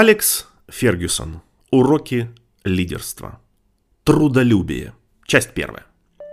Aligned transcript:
Алекс 0.00 0.46
Фергюсон. 0.68 1.40
Уроки 1.72 2.28
лидерства. 2.62 3.40
Трудолюбие. 4.04 4.92
Часть 5.26 5.50
первая. 5.54 5.86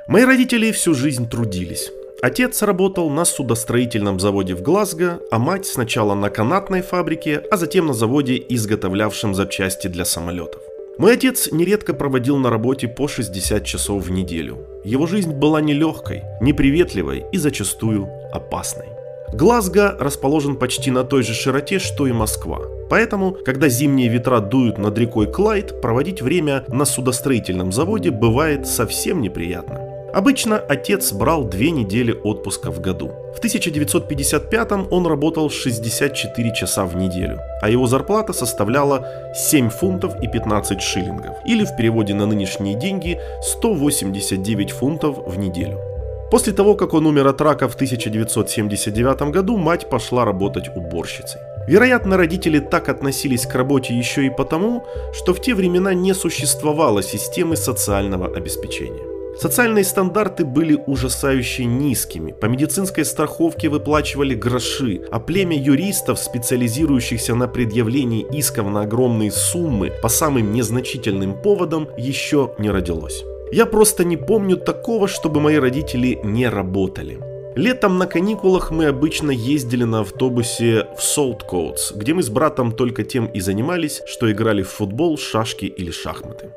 Мои 0.08 0.24
родители 0.24 0.72
всю 0.72 0.94
жизнь 0.94 1.28
трудились. 1.28 1.90
Отец 2.22 2.62
работал 2.62 3.10
на 3.10 3.26
судостроительном 3.26 4.20
заводе 4.20 4.54
в 4.54 4.62
Глазго, 4.62 5.20
а 5.32 5.40
мать 5.40 5.66
сначала 5.66 6.14
на 6.14 6.30
канатной 6.30 6.84
фабрике, 6.84 7.40
а 7.50 7.58
затем 7.58 7.88
на 7.88 7.94
заводе, 7.94 8.36
изготовлявшем 8.50 9.34
запчасти 9.34 9.88
для 9.88 10.06
самолетов. 10.06 10.62
Мой 11.00 11.16
отец 11.16 11.52
нередко 11.52 11.96
проводил 11.96 12.38
на 12.38 12.52
работе 12.52 12.88
по 12.88 13.08
60 13.08 13.66
часов 13.66 14.06
в 14.06 14.12
неделю. 14.12 14.60
Его 14.86 15.08
жизнь 15.08 15.34
была 15.34 15.60
нелегкой, 15.60 16.22
неприветливой 16.40 17.26
и 17.32 17.40
зачастую 17.40 18.08
опасной. 18.32 18.95
Глазго 19.36 19.98
расположен 20.00 20.56
почти 20.56 20.92
на 20.92 21.04
той 21.04 21.22
же 21.22 21.34
широте, 21.34 21.78
что 21.78 22.08
и 22.08 22.14
Москва. 22.14 22.60
Поэтому, 22.90 23.34
когда 23.34 23.68
зимние 23.68 24.08
ветра 24.08 24.40
дуют 24.40 24.78
над 24.78 24.98
рекой 24.98 25.30
Клайд, 25.30 25.82
проводить 25.82 26.22
время 26.22 26.64
на 26.70 26.86
судостроительном 26.86 27.74
заводе 27.74 28.12
бывает 28.12 28.66
совсем 28.66 29.20
неприятно. 29.22 29.82
Обычно 30.14 30.58
отец 30.58 31.12
брал 31.12 31.44
две 31.44 31.72
недели 31.72 32.14
отпуска 32.14 32.72
в 32.72 32.80
году. 32.80 33.12
В 33.36 33.40
1955 33.40 34.72
он 34.90 35.06
работал 35.06 35.50
64 35.50 36.56
часа 36.56 36.86
в 36.86 36.96
неделю, 36.96 37.38
а 37.62 37.70
его 37.70 37.88
зарплата 37.88 38.32
составляла 38.32 39.06
7 39.36 39.68
фунтов 39.68 40.14
и 40.22 40.30
15 40.30 40.82
шиллингов, 40.82 41.36
или 41.46 41.66
в 41.66 41.76
переводе 41.76 42.14
на 42.14 42.26
нынешние 42.26 42.80
деньги 42.80 43.20
189 43.42 44.72
фунтов 44.72 45.18
в 45.28 45.38
неделю. 45.38 45.95
После 46.32 46.54
того, 46.54 46.76
как 46.76 46.94
он 46.94 47.06
умер 47.06 47.28
от 47.28 47.42
рака 47.42 47.68
в 47.68 47.76
1979 47.76 49.32
году, 49.32 49.58
мать 49.58 49.90
пошла 49.90 50.26
работать 50.26 50.70
уборщицей. 50.76 51.42
Вероятно, 51.68 52.18
родители 52.18 52.60
так 52.60 52.90
относились 52.90 53.46
к 53.46 53.56
работе 53.56 53.98
еще 53.98 54.26
и 54.26 54.30
потому, 54.30 54.86
что 55.14 55.34
в 55.34 55.42
те 55.42 55.56
времена 55.56 55.94
не 55.94 56.14
существовало 56.14 57.02
системы 57.02 57.56
социального 57.56 58.28
обеспечения. 58.28 59.16
Социальные 59.38 59.84
стандарты 59.84 60.46
были 60.46 60.82
ужасающе 60.88 61.66
низкими, 61.66 62.32
по 62.32 62.46
медицинской 62.46 63.04
страховке 63.04 63.68
выплачивали 63.68 64.34
гроши, 64.34 65.02
а 65.12 65.20
племя 65.20 65.58
юристов, 65.58 66.20
специализирующихся 66.20 67.36
на 67.36 67.48
предъявлении 67.48 68.26
исков 68.32 68.68
на 68.68 68.82
огромные 68.82 69.32
суммы 69.32 69.92
по 70.02 70.08
самым 70.08 70.54
незначительным 70.54 71.42
поводам, 71.42 71.90
еще 71.98 72.54
не 72.60 72.70
родилось. 72.70 73.26
Я 73.52 73.66
просто 73.66 74.04
не 74.04 74.18
помню 74.18 74.58
такого, 74.58 75.08
чтобы 75.08 75.40
мои 75.40 75.56
родители 75.56 76.20
не 76.24 76.50
работали. 76.50 77.20
Летом 77.56 77.98
на 77.98 78.06
каникулах 78.06 78.72
мы 78.72 78.88
обычно 78.88 79.32
ездили 79.32 79.86
на 79.86 80.02
автобусе 80.02 80.88
в 80.98 81.02
Солткоутс, 81.02 81.94
где 81.94 82.14
мы 82.14 82.22
с 82.22 82.30
братом 82.30 82.74
только 82.74 83.04
тем 83.04 83.28
и 83.28 83.40
занимались, 83.40 84.02
что 84.08 84.30
играли 84.30 84.62
в 84.62 84.70
футбол, 84.70 85.18
шашки 85.18 85.66
или 85.66 85.90
шахматы. 85.90 86.50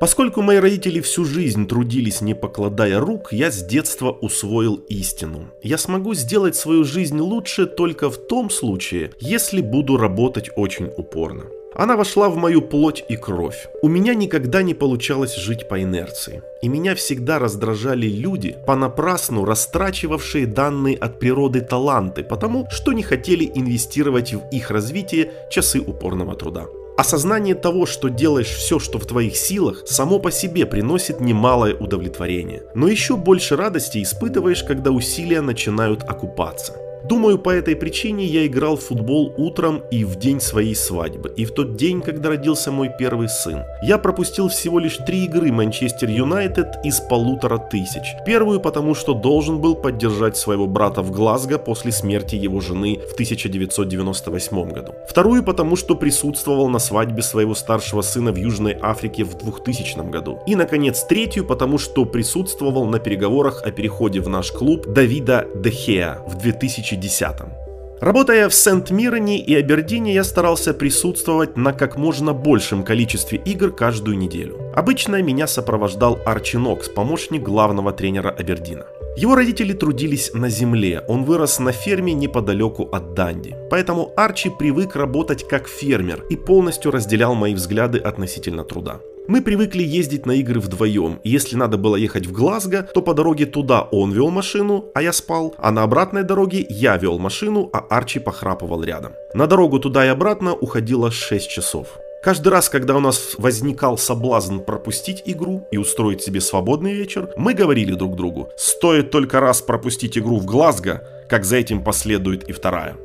Поскольку 0.00 0.40
мои 0.40 0.56
родители 0.56 1.00
всю 1.00 1.26
жизнь 1.26 1.68
трудились 1.68 2.22
не 2.22 2.34
покладая 2.34 2.98
рук, 3.00 3.32
я 3.32 3.50
с 3.50 3.62
детства 3.62 4.10
усвоил 4.10 4.76
истину. 4.88 5.50
Я 5.62 5.76
смогу 5.76 6.14
сделать 6.14 6.56
свою 6.56 6.84
жизнь 6.84 7.20
лучше 7.20 7.66
только 7.66 8.08
в 8.08 8.16
том 8.16 8.48
случае, 8.48 9.12
если 9.20 9.60
буду 9.60 9.98
работать 9.98 10.50
очень 10.56 10.90
упорно. 10.96 11.44
Она 11.74 11.96
вошла 11.96 12.28
в 12.28 12.36
мою 12.36 12.62
плоть 12.62 13.04
и 13.08 13.16
кровь. 13.16 13.68
У 13.82 13.88
меня 13.88 14.14
никогда 14.14 14.62
не 14.62 14.74
получалось 14.74 15.36
жить 15.36 15.68
по 15.68 15.82
инерции. 15.82 16.42
И 16.62 16.68
меня 16.68 16.94
всегда 16.94 17.38
раздражали 17.38 18.06
люди, 18.06 18.56
понапрасну 18.66 19.44
растрачивавшие 19.44 20.46
данные 20.46 20.96
от 20.96 21.20
природы 21.20 21.60
таланты, 21.60 22.24
потому 22.24 22.66
что 22.70 22.92
не 22.92 23.02
хотели 23.02 23.50
инвестировать 23.54 24.34
в 24.34 24.42
их 24.50 24.70
развитие 24.70 25.30
часы 25.50 25.80
упорного 25.80 26.34
труда. 26.34 26.66
Осознание 26.96 27.54
того, 27.54 27.86
что 27.86 28.08
делаешь 28.08 28.50
все, 28.50 28.78
что 28.78 28.98
в 28.98 29.06
твоих 29.06 29.34
силах, 29.34 29.84
само 29.86 30.18
по 30.18 30.30
себе 30.30 30.66
приносит 30.66 31.20
немалое 31.20 31.74
удовлетворение. 31.74 32.64
Но 32.74 32.88
еще 32.88 33.16
больше 33.16 33.56
радости 33.56 34.02
испытываешь, 34.02 34.64
когда 34.64 34.90
усилия 34.90 35.40
начинают 35.40 36.02
окупаться. 36.02 36.74
Думаю, 37.10 37.38
по 37.40 37.50
этой 37.50 37.74
причине 37.74 38.24
я 38.24 38.46
играл 38.46 38.76
в 38.76 38.84
футбол 38.84 39.34
утром 39.36 39.82
и 39.90 40.04
в 40.04 40.14
день 40.14 40.40
своей 40.40 40.76
свадьбы, 40.76 41.34
и 41.36 41.44
в 41.44 41.50
тот 41.50 41.74
день, 41.74 42.02
когда 42.02 42.28
родился 42.28 42.70
мой 42.70 42.88
первый 42.96 43.28
сын. 43.28 43.64
Я 43.82 43.98
пропустил 43.98 44.48
всего 44.48 44.78
лишь 44.78 44.96
три 44.98 45.24
игры 45.24 45.50
Манчестер 45.50 46.08
Юнайтед 46.08 46.68
из 46.84 47.00
полутора 47.00 47.58
тысяч. 47.58 48.14
Первую, 48.24 48.60
потому 48.60 48.94
что 48.94 49.12
должен 49.12 49.60
был 49.60 49.74
поддержать 49.74 50.36
своего 50.36 50.68
брата 50.68 51.02
в 51.02 51.10
Глазго 51.10 51.58
после 51.58 51.90
смерти 51.90 52.36
его 52.36 52.60
жены 52.60 53.00
в 53.10 53.14
1998 53.14 54.70
году. 54.70 54.94
Вторую, 55.08 55.42
потому 55.42 55.74
что 55.74 55.96
присутствовал 55.96 56.68
на 56.68 56.78
свадьбе 56.78 57.22
своего 57.22 57.56
старшего 57.56 58.02
сына 58.02 58.30
в 58.30 58.36
Южной 58.36 58.78
Африке 58.80 59.24
в 59.24 59.36
2000 59.36 60.08
году. 60.10 60.38
И, 60.46 60.54
наконец, 60.54 61.02
третью, 61.02 61.44
потому 61.44 61.78
что 61.78 62.04
присутствовал 62.04 62.86
на 62.86 63.00
переговорах 63.00 63.64
о 63.64 63.72
переходе 63.72 64.20
в 64.20 64.28
наш 64.28 64.52
клуб 64.52 64.86
Давида 64.86 65.48
Дехеа 65.56 66.22
в 66.28 66.38
2000 66.38 66.99
2010. 67.00 67.60
Работая 68.00 68.48
в 68.48 68.54
Сент-Мироне 68.54 69.38
и 69.38 69.54
Абердине, 69.54 70.14
я 70.14 70.24
старался 70.24 70.72
присутствовать 70.72 71.58
на 71.58 71.74
как 71.74 71.98
можно 71.98 72.32
большем 72.32 72.82
количестве 72.82 73.38
игр 73.44 73.72
каждую 73.72 74.16
неделю. 74.16 74.72
Обычно 74.74 75.20
меня 75.20 75.46
сопровождал 75.46 76.18
Арчи 76.24 76.56
Нокс, 76.56 76.88
помощник 76.88 77.42
главного 77.42 77.92
тренера 77.92 78.30
Абердина. 78.30 78.86
Его 79.18 79.34
родители 79.34 79.74
трудились 79.74 80.32
на 80.32 80.48
земле, 80.48 81.04
он 81.08 81.24
вырос 81.24 81.58
на 81.58 81.72
ферме 81.72 82.14
неподалеку 82.14 82.84
от 82.84 83.12
Данди. 83.12 83.54
Поэтому 83.68 84.12
Арчи 84.16 84.48
привык 84.48 84.96
работать 84.96 85.46
как 85.46 85.68
фермер 85.68 86.24
и 86.30 86.36
полностью 86.36 86.92
разделял 86.92 87.34
мои 87.34 87.54
взгляды 87.54 87.98
относительно 87.98 88.64
труда. 88.64 89.00
Мы 89.28 89.42
привыкли 89.42 89.82
ездить 89.82 90.26
на 90.26 90.32
игры 90.32 90.60
вдвоем, 90.60 91.20
если 91.24 91.56
надо 91.56 91.76
было 91.76 91.96
ехать 91.96 92.26
в 92.26 92.32
Глазго, 92.32 92.88
то 92.94 93.02
по 93.02 93.14
дороге 93.14 93.46
туда 93.46 93.82
он 93.82 94.12
вел 94.12 94.30
машину, 94.30 94.86
а 94.94 95.02
я 95.02 95.12
спал, 95.12 95.54
а 95.58 95.70
на 95.70 95.82
обратной 95.82 96.24
дороге 96.24 96.66
я 96.68 96.96
вел 96.96 97.18
машину, 97.18 97.70
а 97.72 97.78
Арчи 97.78 98.18
похрапывал 98.18 98.82
рядом. 98.82 99.12
На 99.34 99.46
дорогу 99.46 99.78
туда 99.78 100.04
и 100.04 100.08
обратно 100.08 100.54
уходило 100.54 101.10
6 101.10 101.48
часов. 101.48 101.98
Каждый 102.22 102.48
раз, 102.48 102.68
когда 102.68 102.96
у 102.96 103.00
нас 103.00 103.36
возникал 103.38 103.96
соблазн 103.96 104.58
пропустить 104.58 105.22
игру 105.24 105.66
и 105.70 105.78
устроить 105.78 106.22
себе 106.22 106.40
свободный 106.40 106.92
вечер, 106.92 107.30
мы 107.36 107.54
говорили 107.54 107.94
друг 107.94 108.14
другу, 108.14 108.50
стоит 108.56 109.10
только 109.10 109.40
раз 109.40 109.62
пропустить 109.62 110.18
игру 110.18 110.38
в 110.38 110.44
Глазго, 110.44 111.02
как 111.30 111.44
за 111.44 111.56
этим 111.56 111.82
последует 111.82 112.48
и 112.48 112.52
вторая. 112.52 112.96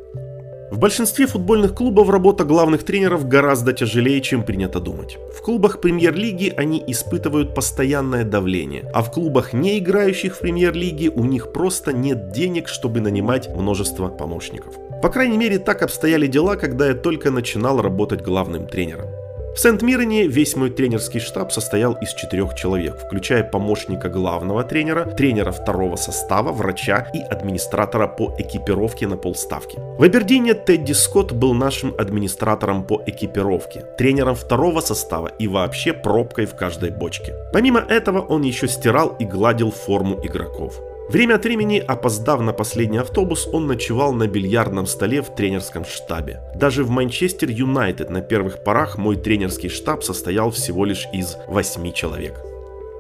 В 0.76 0.78
большинстве 0.78 1.26
футбольных 1.26 1.74
клубов 1.74 2.10
работа 2.10 2.44
главных 2.44 2.84
тренеров 2.84 3.26
гораздо 3.30 3.72
тяжелее, 3.72 4.20
чем 4.20 4.44
принято 4.44 4.82
думать. 4.82 5.18
В 5.34 5.42
клубах 5.42 5.80
премьер-лиги 5.80 6.54
они 6.58 6.84
испытывают 6.86 7.56
постоянное 7.56 8.26
давление, 8.26 8.92
а 8.94 9.02
в 9.02 9.10
клубах, 9.10 9.54
не 9.54 9.80
играющих 9.80 10.36
в 10.36 10.40
премьер-лиге, 10.40 11.12
у 11.12 11.24
них 11.24 11.54
просто 11.54 11.94
нет 11.94 12.34
денег, 12.34 12.68
чтобы 12.68 13.00
нанимать 13.00 13.48
множество 13.56 14.10
помощников. 14.10 14.74
По 15.02 15.08
крайней 15.08 15.38
мере, 15.38 15.60
так 15.60 15.82
обстояли 15.82 16.28
дела, 16.28 16.58
когда 16.58 16.88
я 16.90 16.94
только 16.94 17.32
начинал 17.32 17.82
работать 17.82 18.22
главным 18.22 18.68
тренером. 18.68 19.25
В 19.56 19.60
Сент-Мироне 19.60 20.28
весь 20.28 20.58
мой 20.58 20.70
тренерский 20.70 21.22
штаб 21.22 21.50
состоял 21.50 21.94
из 21.94 22.14
четырех 22.14 22.56
человек, 22.56 22.98
включая 23.06 23.42
помощника 23.42 24.10
главного 24.10 24.66
тренера, 24.66 25.06
тренера 25.06 25.54
второго 25.54 25.96
состава, 25.96 26.52
врача 26.52 27.08
и 27.14 27.20
администратора 27.20 28.08
по 28.08 28.36
экипировке 28.38 29.08
на 29.08 29.16
полставки. 29.16 29.80
В 29.98 30.04
Абердине 30.04 30.56
Тедди 30.56 30.92
Скотт 30.92 31.32
был 31.32 31.54
нашим 31.54 31.96
администратором 31.98 32.86
по 32.86 33.02
экипировке, 33.08 33.86
тренером 33.98 34.36
второго 34.36 34.82
состава 34.82 35.30
и 35.40 35.48
вообще 35.48 35.94
пробкой 35.94 36.48
в 36.48 36.56
каждой 36.56 36.92
бочке. 36.92 37.34
Помимо 37.54 37.80
этого 37.80 38.20
он 38.20 38.42
еще 38.42 38.68
стирал 38.68 39.16
и 39.20 39.24
гладил 39.24 39.72
форму 39.72 40.20
игроков. 40.22 40.82
Время 41.10 41.36
от 41.36 41.46
времени, 41.46 41.84
опоздав 41.88 42.42
на 42.42 42.52
последний 42.52 42.98
автобус, 42.98 43.48
он 43.54 43.68
ночевал 43.68 44.14
на 44.14 44.28
бильярдном 44.28 44.88
столе 44.88 45.22
в 45.22 45.36
тренерском 45.36 45.86
штабе. 45.86 46.42
Даже 46.56 46.84
в 46.84 46.90
Манчестер 46.90 47.50
Юнайтед 47.50 48.10
на 48.10 48.22
первых 48.22 48.64
порах 48.64 48.98
мой 48.98 49.16
тренерский 49.16 49.70
штаб 49.70 50.04
состоял 50.04 50.50
всего 50.50 50.84
лишь 50.84 51.08
из 51.14 51.38
8 51.48 51.92
человек. 51.92 52.55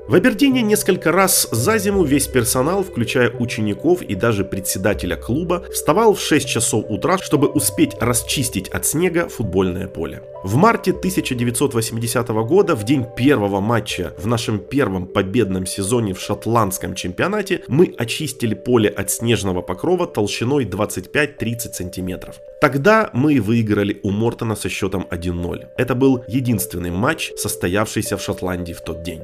В 0.07 0.13
Абердине 0.13 0.61
несколько 0.61 1.11
раз 1.11 1.47
за 1.51 1.79
зиму 1.79 2.03
весь 2.03 2.27
персонал, 2.27 2.83
включая 2.83 3.31
учеников 3.31 4.03
и 4.03 4.13
даже 4.13 4.45
председателя 4.45 5.15
клуба, 5.15 5.65
вставал 5.73 6.13
в 6.13 6.21
6 6.21 6.47
часов 6.47 6.85
утра, 6.89 7.17
чтобы 7.17 7.47
успеть 7.47 7.95
расчистить 7.99 8.69
от 8.69 8.85
снега 8.85 9.27
футбольное 9.27 9.87
поле. 9.87 10.21
В 10.43 10.57
марте 10.57 10.91
1980 10.91 12.27
года, 12.27 12.75
в 12.75 12.83
день 12.83 13.03
первого 13.17 13.61
матча 13.61 14.13
в 14.19 14.27
нашем 14.27 14.59
первом 14.59 15.07
победном 15.07 15.65
сезоне 15.65 16.13
в 16.13 16.21
шотландском 16.21 16.93
чемпионате, 16.93 17.63
мы 17.67 17.91
очистили 17.97 18.53
поле 18.53 18.89
от 18.89 19.09
снежного 19.09 19.63
покрова 19.63 20.05
толщиной 20.05 20.65
25-30 20.65 21.73
сантиметров. 21.73 22.35
Тогда 22.61 23.09
мы 23.13 23.41
выиграли 23.41 23.99
у 24.03 24.11
Мортона 24.11 24.55
со 24.55 24.69
счетом 24.69 25.07
1-0. 25.09 25.65
Это 25.77 25.95
был 25.95 26.23
единственный 26.27 26.91
матч, 26.91 27.31
состоявшийся 27.37 28.17
в 28.17 28.21
Шотландии 28.21 28.73
в 28.73 28.81
тот 28.81 29.01
день. 29.01 29.23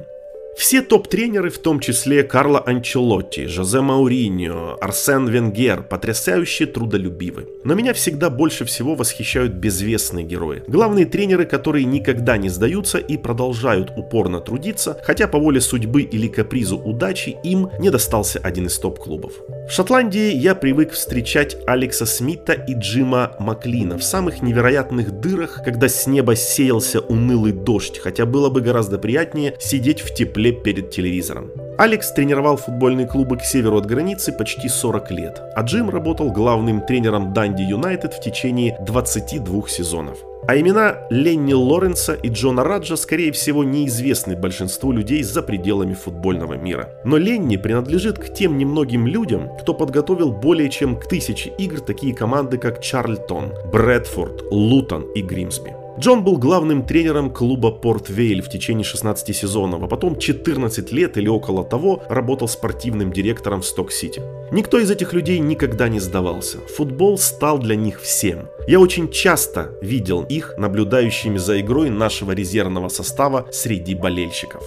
Все 0.56 0.82
топ-тренеры, 0.82 1.48
в 1.48 1.58
том 1.58 1.80
числе 1.80 2.22
Карло 2.22 2.60
Анчелотти, 2.60 3.46
Жозе 3.46 3.80
Мауриньо, 3.80 4.76
Арсен 4.80 5.26
Венгер, 5.26 5.82
потрясающе 5.82 6.66
трудолюбивы. 6.66 7.48
Но 7.64 7.74
меня 7.74 7.94
всегда 7.94 8.28
больше 8.28 8.66
всего 8.66 8.94
восхищают 8.94 9.54
безвестные 9.54 10.26
герои. 10.26 10.62
Главные 10.66 11.06
тренеры, 11.06 11.46
которые 11.46 11.86
никогда 11.86 12.36
не 12.36 12.50
сдаются 12.50 12.98
и 12.98 13.16
продолжают 13.16 13.92
упорно 13.96 14.40
трудиться, 14.40 15.00
хотя 15.02 15.26
по 15.26 15.38
воле 15.38 15.60
судьбы 15.60 16.02
или 16.02 16.28
капризу 16.28 16.76
удачи 16.76 17.36
им 17.42 17.70
не 17.78 17.90
достался 17.90 18.38
один 18.38 18.66
из 18.66 18.78
топ-клубов. 18.78 19.32
В 19.66 19.70
Шотландии 19.70 20.34
я 20.34 20.54
привык 20.54 20.92
встречать 20.92 21.56
Алекса 21.66 22.04
Смита 22.04 22.52
и 22.52 22.74
Джима 22.74 23.36
Маклина 23.38 23.96
в 23.96 24.02
самых 24.02 24.42
невероятных 24.42 25.12
дырах, 25.12 25.62
когда 25.64 25.88
с 25.88 26.06
неба 26.06 26.34
сеялся 26.36 27.00
унылый 27.00 27.52
дождь, 27.52 27.98
хотя 27.98 28.26
было 28.26 28.50
бы 28.50 28.60
гораздо 28.60 28.98
приятнее 28.98 29.54
сидеть 29.60 30.00
в 30.00 30.12
тепле 30.12 30.52
перед 30.52 30.90
телевизором. 30.90 31.52
Алекс 31.78 32.12
тренировал 32.12 32.56
футбольные 32.56 33.06
клубы 33.06 33.38
к 33.38 33.44
северу 33.44 33.78
от 33.78 33.86
границы 33.86 34.32
почти 34.32 34.68
40 34.68 35.10
лет, 35.10 35.42
а 35.54 35.62
Джим 35.62 35.88
работал 35.88 36.30
главным 36.30 36.82
тренером 36.82 37.32
Данди 37.32 37.62
Юнайтед 37.62 38.14
в 38.14 38.20
течение 38.20 38.76
22 38.80 39.68
сезонов. 39.68 40.18
А 40.46 40.56
имена 40.56 41.06
Ленни 41.08 41.52
Лоренса 41.52 42.14
и 42.14 42.28
Джона 42.28 42.64
Раджа, 42.64 42.96
скорее 42.96 43.30
всего, 43.30 43.62
неизвестны 43.62 44.36
большинству 44.36 44.90
людей 44.90 45.22
за 45.22 45.40
пределами 45.40 45.94
футбольного 45.94 46.54
мира. 46.54 46.90
Но 47.04 47.16
Ленни 47.16 47.56
принадлежит 47.56 48.18
к 48.18 48.34
тем 48.34 48.58
немногим 48.58 49.06
людям, 49.06 49.50
кто 49.60 49.72
подготовил 49.72 50.32
более 50.32 50.68
чем 50.68 50.96
к 50.96 51.06
тысяче 51.06 51.50
игр 51.58 51.80
такие 51.80 52.14
команды, 52.14 52.58
как 52.58 52.80
Чарльтон, 52.80 53.54
Брэдфорд, 53.72 54.42
Лутон 54.50 55.04
и 55.14 55.22
Гримсби. 55.22 55.81
Джон 55.98 56.24
был 56.24 56.38
главным 56.38 56.84
тренером 56.84 57.30
клуба 57.30 57.70
Порт 57.70 58.08
Вейль 58.08 58.40
в 58.40 58.48
течение 58.48 58.82
16 58.82 59.36
сезонов, 59.36 59.82
а 59.82 59.86
потом 59.86 60.18
14 60.18 60.90
лет 60.90 61.18
или 61.18 61.28
около 61.28 61.64
того 61.64 62.02
работал 62.08 62.48
спортивным 62.48 63.12
директором 63.12 63.60
в 63.60 63.66
Сток-Сити. 63.66 64.22
Никто 64.50 64.78
из 64.78 64.90
этих 64.90 65.12
людей 65.12 65.38
никогда 65.38 65.88
не 65.88 66.00
сдавался. 66.00 66.58
Футбол 66.76 67.18
стал 67.18 67.58
для 67.58 67.76
них 67.76 68.00
всем. 68.00 68.48
Я 68.66 68.80
очень 68.80 69.10
часто 69.10 69.72
видел 69.82 70.22
их 70.22 70.54
наблюдающими 70.56 71.36
за 71.36 71.60
игрой 71.60 71.90
нашего 71.90 72.32
резервного 72.32 72.88
состава 72.88 73.46
среди 73.52 73.94
болельщиков. 73.94 74.62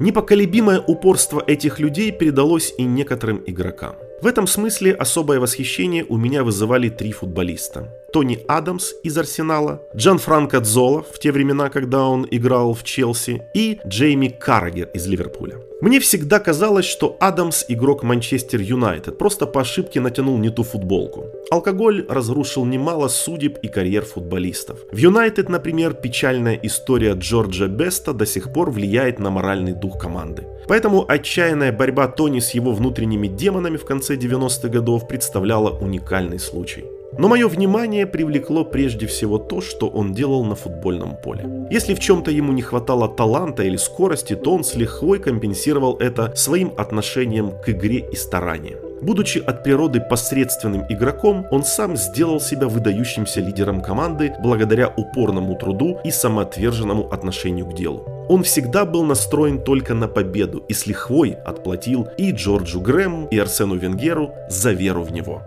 Непоколебимое 0.00 0.80
упорство 0.80 1.42
этих 1.46 1.78
людей 1.78 2.10
передалось 2.10 2.74
и 2.76 2.82
некоторым 2.82 3.42
игрокам. 3.46 3.94
В 4.22 4.26
этом 4.28 4.46
смысле 4.46 4.92
особое 4.92 5.40
восхищение 5.40 6.06
у 6.08 6.16
меня 6.16 6.44
вызывали 6.44 6.88
три 6.88 7.10
футболиста. 7.10 7.88
Тони 8.12 8.38
Адамс 8.46 8.92
из 9.02 9.18
Арсенала, 9.18 9.82
Джан 9.96 10.18
Франко 10.18 10.60
Дзола 10.60 11.02
в 11.02 11.18
те 11.18 11.32
времена, 11.32 11.70
когда 11.70 12.04
он 12.04 12.28
играл 12.30 12.72
в 12.72 12.84
Челси, 12.84 13.42
и 13.52 13.80
Джейми 13.84 14.28
Каррагер 14.28 14.90
из 14.94 15.08
Ливерпуля. 15.08 15.56
Мне 15.80 15.98
всегда 15.98 16.38
казалось, 16.38 16.84
что 16.84 17.16
Адамс 17.18 17.64
игрок 17.66 18.04
Манчестер 18.04 18.60
Юнайтед, 18.60 19.18
просто 19.18 19.46
по 19.46 19.62
ошибке 19.62 20.00
натянул 20.00 20.38
не 20.38 20.50
ту 20.50 20.62
футболку. 20.62 21.26
Алкоголь 21.50 22.06
разрушил 22.08 22.64
немало 22.64 23.08
судеб 23.08 23.58
и 23.62 23.66
карьер 23.66 24.04
футболистов. 24.04 24.78
В 24.92 24.96
Юнайтед, 24.98 25.48
например, 25.48 25.94
печальная 25.94 26.54
история 26.62 27.14
Джорджа 27.14 27.66
Беста 27.66 28.12
до 28.12 28.26
сих 28.26 28.52
пор 28.52 28.70
влияет 28.70 29.18
на 29.18 29.30
моральный 29.30 29.72
дух 29.72 29.98
команды. 29.98 30.46
Поэтому 30.68 31.04
отчаянная 31.06 31.72
борьба 31.72 32.08
Тони 32.08 32.40
с 32.40 32.50
его 32.50 32.72
внутренними 32.72 33.26
демонами 33.26 33.76
в 33.76 33.84
конце 33.84 34.16
90-х 34.16 34.68
годов 34.68 35.08
представляла 35.08 35.70
уникальный 35.70 36.38
случай. 36.38 36.84
Но 37.18 37.28
мое 37.28 37.46
внимание 37.46 38.06
привлекло 38.06 38.64
прежде 38.64 39.06
всего 39.06 39.36
то, 39.36 39.60
что 39.60 39.86
он 39.88 40.14
делал 40.14 40.44
на 40.44 40.54
футбольном 40.54 41.16
поле. 41.22 41.68
Если 41.70 41.94
в 41.94 42.00
чем-то 42.00 42.30
ему 42.30 42.52
не 42.52 42.62
хватало 42.62 43.06
таланта 43.06 43.64
или 43.64 43.76
скорости, 43.76 44.34
то 44.34 44.54
он 44.54 44.64
с 44.64 44.74
лихвой 44.74 45.18
компенсировал 45.18 45.96
это 45.98 46.32
своим 46.34 46.72
отношением 46.78 47.52
к 47.62 47.68
игре 47.68 48.08
и 48.10 48.16
стараниям. 48.16 48.78
Будучи 49.02 49.38
от 49.38 49.64
природы 49.64 50.00
посредственным 50.00 50.84
игроком, 50.88 51.46
он 51.50 51.64
сам 51.64 51.96
сделал 51.96 52.40
себя 52.40 52.68
выдающимся 52.68 53.40
лидером 53.40 53.82
команды 53.82 54.32
благодаря 54.40 54.88
упорному 54.88 55.56
труду 55.56 55.98
и 56.04 56.10
самоотверженному 56.12 57.12
отношению 57.12 57.66
к 57.66 57.74
делу. 57.74 58.21
Он 58.32 58.44
всегда 58.44 58.86
был 58.86 59.04
настроен 59.04 59.62
только 59.62 59.92
на 59.92 60.08
победу 60.08 60.64
и 60.66 60.72
с 60.72 60.86
лихвой 60.86 61.32
отплатил 61.44 62.08
и 62.16 62.32
Джорджу 62.32 62.80
Грэму, 62.80 63.28
и 63.30 63.38
Арсену 63.38 63.76
Венгеру 63.76 64.34
за 64.48 64.72
веру 64.72 65.02
в 65.02 65.12
него. 65.12 65.42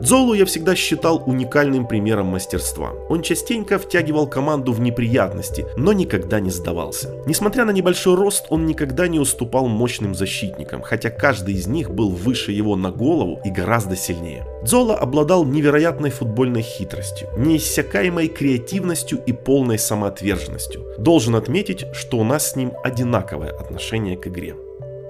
Золу 0.00 0.32
я 0.32 0.46
всегда 0.46 0.74
считал 0.74 1.22
уникальным 1.26 1.86
примером 1.86 2.26
мастерства. 2.26 2.92
Он 3.10 3.20
частенько 3.20 3.78
втягивал 3.78 4.26
команду 4.26 4.72
в 4.72 4.80
неприятности, 4.80 5.66
но 5.76 5.92
никогда 5.92 6.40
не 6.40 6.50
сдавался. 6.50 7.14
Несмотря 7.26 7.66
на 7.66 7.70
небольшой 7.70 8.14
рост, 8.14 8.46
он 8.48 8.64
никогда 8.64 9.08
не 9.08 9.18
уступал 9.18 9.66
мощным 9.66 10.14
защитникам, 10.14 10.80
хотя 10.80 11.10
каждый 11.10 11.54
из 11.54 11.66
них 11.66 11.90
был 11.90 12.08
выше 12.10 12.52
его 12.52 12.76
на 12.76 12.90
голову 12.90 13.40
и 13.44 13.50
гораздо 13.50 13.94
сильнее. 13.94 14.46
Зола 14.64 14.96
обладал 14.96 15.44
невероятной 15.44 16.10
футбольной 16.10 16.62
хитростью, 16.62 17.28
неиссякаемой 17.36 18.28
креативностью 18.28 19.22
и 19.26 19.32
полной 19.32 19.78
самоотверженностью. 19.78 20.86
Должен 20.96 21.36
отметить, 21.36 21.84
что 21.92 22.16
у 22.16 22.24
нас 22.24 22.52
с 22.52 22.56
ним 22.56 22.72
одинаковое 22.82 23.50
отношение 23.50 24.16
к 24.16 24.26
игре. 24.28 24.54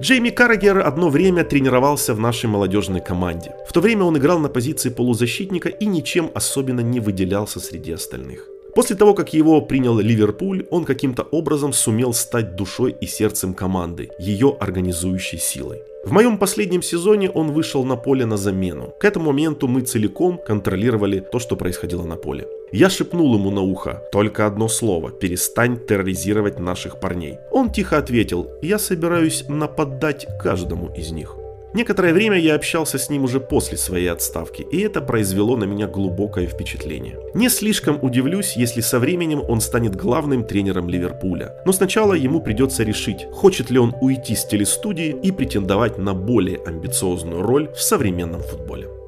Джейми 0.01 0.31
Каррагер 0.31 0.79
одно 0.79 1.11
время 1.11 1.45
тренировался 1.45 2.15
в 2.15 2.21
нашей 2.21 2.47
молодежной 2.47 3.03
команде. 3.03 3.53
В 3.69 3.73
то 3.75 3.83
время 3.83 4.05
он 4.05 4.17
играл 4.17 4.39
на 4.39 4.49
позиции 4.49 4.89
полузащитника 4.89 5.69
и 5.69 5.85
ничем 5.85 6.31
особенно 6.35 6.81
не 6.81 7.01
выделялся 7.01 7.61
среди 7.61 7.93
остальных. 7.93 8.49
После 8.75 8.97
того, 8.97 9.15
как 9.15 9.35
его 9.35 9.61
принял 9.61 9.99
Ливерпуль, 9.99 10.67
он 10.71 10.85
каким-то 10.85 11.23
образом 11.23 11.73
сумел 11.73 12.13
стать 12.13 12.57
душой 12.57 12.97
и 13.01 13.07
сердцем 13.07 13.55
команды, 13.55 14.11
ее 14.19 14.57
организующей 14.61 15.39
силой. 15.39 15.83
В 16.05 16.13
моем 16.13 16.39
последнем 16.39 16.83
сезоне 16.83 17.31
он 17.31 17.53
вышел 17.53 17.85
на 17.85 17.97
поле 17.97 18.25
на 18.25 18.39
замену. 18.39 18.95
К 18.99 19.05
этому 19.05 19.27
моменту 19.27 19.69
мы 19.69 19.83
целиком 19.83 20.39
контролировали 20.39 21.21
то, 21.21 21.39
что 21.39 21.57
происходило 21.57 22.05
на 22.05 22.17
поле. 22.17 22.47
Я 22.73 22.89
шепнул 22.89 23.35
ему 23.35 23.51
на 23.51 23.61
ухо 23.61 24.03
только 24.13 24.47
одно 24.47 24.69
слово– 24.69 25.11
перестань 25.21 25.77
терроризировать 25.77 26.59
наших 26.59 27.01
парней. 27.01 27.37
Он 27.51 27.71
тихо 27.71 27.99
ответил, 27.99 28.49
я 28.63 28.79
собираюсь 28.79 29.45
нападать 29.49 30.27
каждому 30.43 30.91
из 30.95 31.11
них. 31.11 31.40
Некоторое 31.73 32.13
время 32.13 32.39
я 32.39 32.57
общался 32.57 32.99
с 32.99 33.11
ним 33.11 33.25
уже 33.25 33.41
после 33.41 33.79
своей 33.79 34.09
отставки, 34.09 34.63
и 34.63 34.81
это 34.81 35.01
произвело 35.01 35.57
на 35.57 35.65
меня 35.65 35.87
глубокое 35.87 36.47
впечатление. 36.47 37.19
Не 37.35 37.49
слишком 37.49 38.03
удивлюсь, 38.03 38.57
если 38.57 38.81
со 38.81 38.99
временем 38.99 39.43
он 39.49 39.61
станет 39.61 39.95
главным 39.95 40.45
тренером 40.45 40.89
Ливерпуля. 40.89 41.55
Но 41.65 41.73
сначала 41.73 42.15
ему 42.15 42.41
придется 42.41 42.83
решить, 42.83 43.27
хочет 43.33 43.71
ли 43.71 43.79
он 43.79 43.95
уйти 44.01 44.35
с 44.35 44.45
телестудии 44.45 45.17
и 45.23 45.31
претендовать 45.31 45.97
на 45.99 46.13
более 46.13 46.59
амбициозную 46.67 47.43
роль 47.43 47.71
в 47.73 47.81
современном 47.81 48.43
футболе. 48.43 49.00